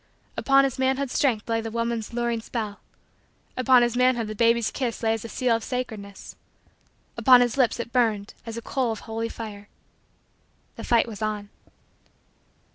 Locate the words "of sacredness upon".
5.55-7.41